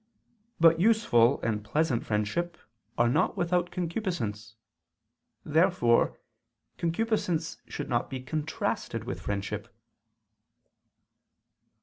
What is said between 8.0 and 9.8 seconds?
be contrasted with friendship.